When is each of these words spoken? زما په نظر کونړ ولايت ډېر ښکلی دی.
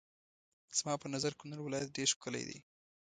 زما 0.77 0.93
په 1.01 1.07
نظر 1.13 1.31
کونړ 1.39 1.57
ولايت 1.63 1.89
ډېر 1.97 2.09
ښکلی 2.13 2.43
دی. 2.49 2.59